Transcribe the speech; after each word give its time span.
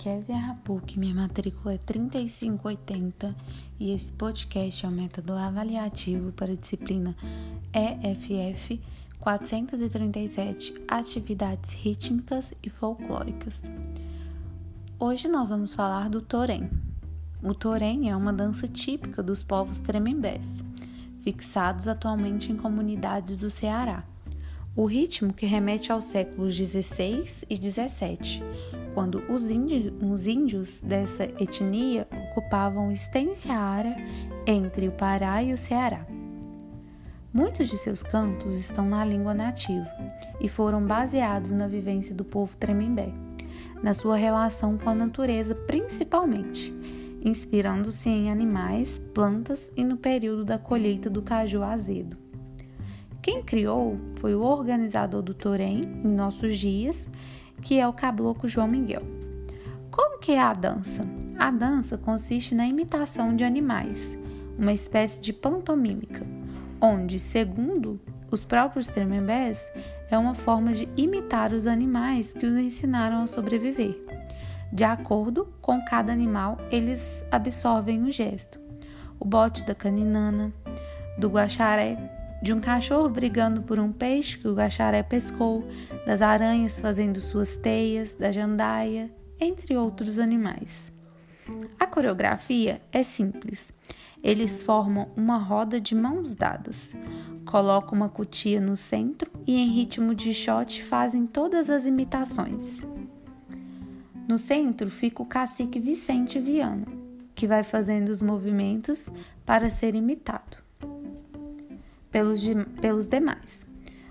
Kézia 0.00 0.38
Rapuc, 0.38 0.98
minha 0.98 1.14
matrícula 1.14 1.74
é 1.74 1.76
3580 1.76 3.36
e 3.78 3.92
esse 3.92 4.10
podcast 4.10 4.86
é 4.86 4.88
o 4.88 4.90
método 4.90 5.34
avaliativo 5.34 6.32
para 6.32 6.52
a 6.52 6.56
disciplina 6.56 7.14
EFF 7.70 8.80
437 9.18 10.72
Atividades 10.88 11.74
Rítmicas 11.74 12.54
e 12.62 12.70
Folclóricas. 12.70 13.62
Hoje 14.98 15.28
nós 15.28 15.50
vamos 15.50 15.74
falar 15.74 16.08
do 16.08 16.22
torém. 16.22 16.70
O 17.42 17.52
torém 17.52 18.08
é 18.08 18.16
uma 18.16 18.32
dança 18.32 18.66
típica 18.66 19.22
dos 19.22 19.42
povos 19.42 19.80
tremembés, 19.80 20.64
fixados 21.22 21.86
atualmente 21.86 22.50
em 22.50 22.56
comunidades 22.56 23.36
do 23.36 23.50
Ceará. 23.50 24.02
O 24.76 24.84
ritmo 24.84 25.32
que 25.32 25.46
remete 25.46 25.90
aos 25.90 26.04
séculos 26.04 26.56
16 26.56 27.44
e 27.50 27.58
17, 27.58 28.40
quando 28.94 29.20
os 29.28 29.50
índios, 29.50 29.92
os 30.00 30.28
índios 30.28 30.80
dessa 30.80 31.24
etnia 31.24 32.06
ocupavam 32.12 32.92
extensa 32.92 33.52
área 33.52 33.96
entre 34.46 34.86
o 34.86 34.92
Pará 34.92 35.42
e 35.42 35.52
o 35.52 35.58
Ceará. 35.58 36.06
Muitos 37.32 37.68
de 37.68 37.76
seus 37.76 38.04
cantos 38.04 38.60
estão 38.60 38.88
na 38.88 39.04
língua 39.04 39.34
nativa 39.34 39.90
e 40.40 40.48
foram 40.48 40.86
baseados 40.86 41.50
na 41.50 41.66
vivência 41.66 42.14
do 42.14 42.24
povo 42.24 42.56
tremembé, 42.56 43.12
na 43.82 43.92
sua 43.92 44.16
relação 44.16 44.78
com 44.78 44.88
a 44.88 44.94
natureza 44.94 45.52
principalmente, 45.52 46.72
inspirando-se 47.24 48.08
em 48.08 48.30
animais, 48.30 49.00
plantas 49.12 49.72
e 49.76 49.82
no 49.82 49.96
período 49.96 50.44
da 50.44 50.58
colheita 50.58 51.10
do 51.10 51.22
caju 51.22 51.64
azedo. 51.64 52.29
Quem 53.22 53.42
criou 53.42 53.98
foi 54.16 54.34
o 54.34 54.40
organizador 54.40 55.20
do 55.20 55.34
Torém 55.34 55.82
em 56.04 56.08
nossos 56.08 56.56
dias 56.58 57.10
que 57.60 57.78
é 57.78 57.86
o 57.86 57.92
caboclo 57.92 58.48
João 58.48 58.66
Miguel. 58.66 59.02
Como 59.90 60.18
que 60.18 60.32
é 60.32 60.40
a 60.40 60.54
dança? 60.54 61.06
A 61.38 61.50
dança 61.50 61.98
consiste 61.98 62.54
na 62.54 62.66
imitação 62.66 63.36
de 63.36 63.44
animais, 63.44 64.18
uma 64.58 64.72
espécie 64.72 65.20
de 65.20 65.32
pantomímica, 65.32 66.26
onde, 66.80 67.18
segundo 67.18 68.00
os 68.30 68.44
próprios 68.44 68.86
tremembés, 68.86 69.70
é 70.10 70.16
uma 70.16 70.34
forma 70.34 70.72
de 70.72 70.88
imitar 70.96 71.52
os 71.52 71.66
animais 71.66 72.32
que 72.32 72.46
os 72.46 72.56
ensinaram 72.56 73.22
a 73.22 73.26
sobreviver. 73.26 74.00
De 74.72 74.84
acordo 74.84 75.52
com 75.60 75.84
cada 75.84 76.12
animal, 76.12 76.56
eles 76.70 77.24
absorvem 77.30 78.02
o 78.04 78.12
gesto. 78.12 78.58
O 79.18 79.26
bote 79.26 79.64
da 79.64 79.74
caninana, 79.74 80.52
do 81.18 81.28
guaxaré, 81.28 81.98
de 82.42 82.54
um 82.54 82.60
cachorro 82.60 83.08
brigando 83.08 83.62
por 83.62 83.78
um 83.78 83.92
peixe 83.92 84.38
que 84.38 84.48
o 84.48 84.54
gacharé 84.54 85.02
pescou, 85.02 85.66
das 86.06 86.22
aranhas 86.22 86.80
fazendo 86.80 87.20
suas 87.20 87.56
teias, 87.56 88.14
da 88.14 88.32
jandaia, 88.32 89.10
entre 89.38 89.76
outros 89.76 90.18
animais. 90.18 90.92
A 91.78 91.86
coreografia 91.86 92.80
é 92.92 93.02
simples. 93.02 93.72
Eles 94.22 94.62
formam 94.62 95.10
uma 95.16 95.38
roda 95.38 95.80
de 95.80 95.94
mãos 95.94 96.34
dadas, 96.34 96.94
colocam 97.46 97.94
uma 97.94 98.08
cutia 98.08 98.60
no 98.60 98.76
centro 98.76 99.30
e, 99.46 99.56
em 99.56 99.68
ritmo 99.68 100.14
de 100.14 100.32
shot, 100.32 100.82
fazem 100.82 101.26
todas 101.26 101.70
as 101.70 101.86
imitações. 101.86 102.84
No 104.28 104.38
centro 104.38 104.90
fica 104.90 105.22
o 105.22 105.26
cacique 105.26 105.80
Vicente 105.80 106.38
Viana, 106.38 106.86
que 107.34 107.46
vai 107.46 107.62
fazendo 107.62 108.10
os 108.10 108.22
movimentos 108.22 109.10
para 109.44 109.70
ser 109.70 109.94
imitado 109.94 110.69
pelos, 112.10 112.42
pelos 112.80 113.06
demais, 113.06 113.66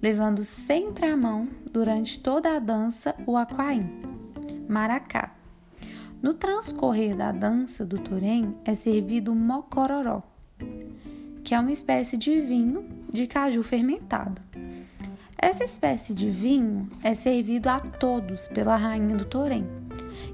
levando 0.00 0.44
sempre 0.44 1.06
à 1.06 1.16
mão, 1.16 1.48
durante 1.70 2.18
toda 2.18 2.56
a 2.56 2.58
dança, 2.58 3.14
o 3.26 3.36
aquaim, 3.36 3.88
maracá. 4.68 5.34
No 6.22 6.34
transcorrer 6.34 7.16
da 7.16 7.32
dança 7.32 7.84
do 7.84 7.98
torém 7.98 8.54
é 8.64 8.74
servido 8.74 9.32
o 9.32 9.36
mocororó, 9.36 10.22
que 11.42 11.54
é 11.54 11.60
uma 11.60 11.72
espécie 11.72 12.16
de 12.16 12.40
vinho 12.40 12.84
de 13.10 13.26
caju 13.26 13.62
fermentado. 13.62 14.40
Essa 15.38 15.64
espécie 15.64 16.14
de 16.14 16.30
vinho 16.30 16.90
é 17.02 17.14
servido 17.14 17.68
a 17.70 17.80
todos 17.80 18.46
pela 18.48 18.76
rainha 18.76 19.16
do 19.16 19.24
torém, 19.24 19.66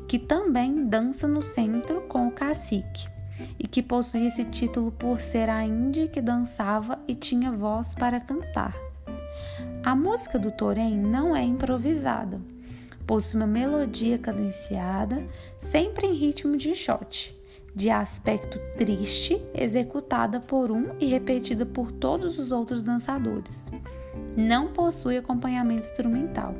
que 0.08 0.18
também 0.18 0.86
dança 0.86 1.28
no 1.28 1.40
centro 1.40 2.00
com 2.02 2.26
o 2.26 2.32
cacique 2.32 3.15
e 3.58 3.66
que 3.66 3.82
possui 3.82 4.26
esse 4.26 4.44
título 4.44 4.90
por 4.92 5.20
ser 5.20 5.48
a 5.48 5.64
índia 5.64 6.08
que 6.08 6.20
dançava 6.20 6.98
e 7.06 7.14
tinha 7.14 7.52
voz 7.52 7.94
para 7.94 8.20
cantar. 8.20 8.76
A 9.82 9.94
música 9.94 10.38
do 10.38 10.50
Torém 10.50 10.96
não 10.96 11.36
é 11.36 11.42
improvisada, 11.42 12.40
possui 13.06 13.40
uma 13.40 13.46
melodia 13.46 14.18
cadenciada, 14.18 15.24
sempre 15.58 16.06
em 16.06 16.14
ritmo 16.14 16.56
de 16.56 16.74
shot, 16.74 17.36
de 17.74 17.90
aspecto 17.90 18.58
triste, 18.76 19.40
executada 19.54 20.40
por 20.40 20.70
um 20.70 20.96
e 20.98 21.06
repetida 21.06 21.64
por 21.64 21.92
todos 21.92 22.38
os 22.38 22.50
outros 22.50 22.82
dançadores. 22.82 23.70
Não 24.36 24.72
possui 24.72 25.18
acompanhamento 25.18 25.82
instrumental. 25.82 26.54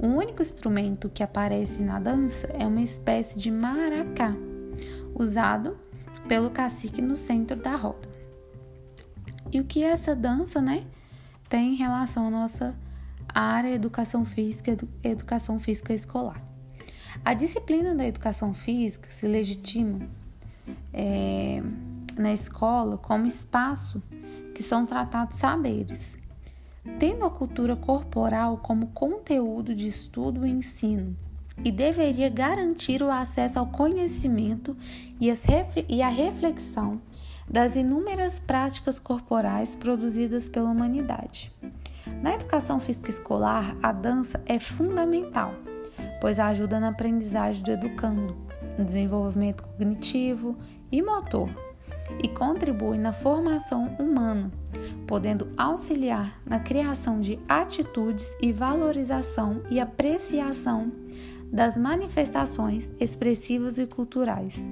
O 0.00 0.06
único 0.06 0.42
instrumento 0.42 1.08
que 1.08 1.22
aparece 1.22 1.82
na 1.82 1.98
dança 1.98 2.46
é 2.58 2.66
uma 2.66 2.82
espécie 2.82 3.38
de 3.38 3.50
maracá, 3.50 4.34
usado 5.14 5.76
pelo 6.28 6.50
cacique 6.50 7.00
no 7.00 7.16
centro 7.16 7.56
da 7.56 7.74
roda. 7.74 8.08
E 9.50 9.58
o 9.58 9.64
que 9.64 9.82
essa 9.82 10.14
dança, 10.14 10.60
né, 10.60 10.86
tem 11.48 11.72
em 11.72 11.76
relação 11.76 12.26
à 12.26 12.30
nossa 12.30 12.76
área 13.34 13.74
educação 13.74 14.24
física, 14.24 14.76
educação 15.02 15.58
física 15.58 15.94
escolar? 15.94 16.42
A 17.24 17.32
disciplina 17.32 17.94
da 17.94 18.06
educação 18.06 18.52
física 18.52 19.10
se 19.10 19.26
legitima 19.26 20.06
é, 20.92 21.62
na 22.16 22.32
escola 22.32 22.98
como 22.98 23.26
espaço 23.26 24.02
que 24.54 24.62
são 24.62 24.84
tratados 24.84 25.36
saberes, 25.36 26.18
tendo 26.98 27.24
a 27.24 27.30
cultura 27.30 27.74
corporal 27.74 28.58
como 28.58 28.88
conteúdo 28.88 29.74
de 29.74 29.86
estudo 29.86 30.46
e 30.46 30.50
ensino 30.50 31.16
e 31.64 31.72
deveria 31.72 32.28
garantir 32.28 33.02
o 33.02 33.10
acesso 33.10 33.58
ao 33.58 33.66
conhecimento 33.66 34.76
e 35.20 36.02
a 36.02 36.08
reflexão 36.08 37.00
das 37.48 37.76
inúmeras 37.76 38.38
práticas 38.38 38.98
corporais 38.98 39.74
produzidas 39.74 40.48
pela 40.48 40.70
humanidade. 40.70 41.52
Na 42.22 42.34
educação 42.34 42.78
física 42.78 43.10
escolar, 43.10 43.76
a 43.82 43.92
dança 43.92 44.40
é 44.46 44.58
fundamental, 44.58 45.54
pois 46.20 46.38
ajuda 46.38 46.78
na 46.78 46.88
aprendizagem 46.88 47.62
do 47.62 47.70
educando, 47.70 48.36
no 48.76 48.84
desenvolvimento 48.84 49.62
cognitivo 49.62 50.56
e 50.90 51.00
motor, 51.00 51.48
e 52.22 52.28
contribui 52.28 52.98
na 52.98 53.12
formação 53.12 53.94
humana, 53.98 54.50
podendo 55.06 55.48
auxiliar 55.56 56.40
na 56.44 56.58
criação 56.58 57.20
de 57.20 57.38
atitudes 57.48 58.36
e 58.40 58.52
valorização 58.52 59.62
e 59.70 59.80
apreciação 59.80 60.90
das 61.52 61.76
manifestações 61.76 62.92
expressivas 63.00 63.78
e 63.78 63.86
culturais, 63.86 64.68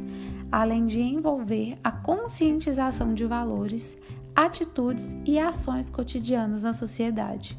além 0.50 0.87
de 0.87 1.00
envolver 1.00 1.76
a 1.82 1.91
conscientização 1.91 3.14
de 3.14 3.25
valores, 3.25 3.97
atitudes 4.34 5.16
e 5.25 5.38
ações 5.38 5.91
cotidianas 5.91 6.62
na 6.62 6.72
sociedade. 6.72 7.56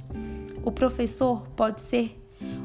O 0.64 0.72
professor 0.72 1.48
pode 1.56 1.82
ser 1.82 2.18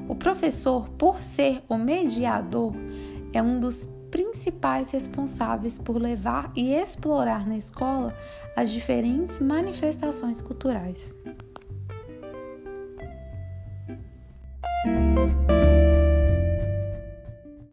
o 0.08 0.14
professor, 0.14 0.88
por 0.90 1.22
ser 1.22 1.62
o 1.68 1.76
mediador, 1.78 2.74
é 3.32 3.42
um 3.42 3.58
dos 3.58 3.88
principais 4.10 4.90
responsáveis 4.90 5.78
por 5.78 5.96
levar 5.96 6.52
e 6.54 6.74
explorar 6.74 7.46
na 7.46 7.56
escola 7.56 8.14
as 8.54 8.70
diferentes 8.70 9.40
manifestações 9.40 10.42
culturais. 10.42 11.16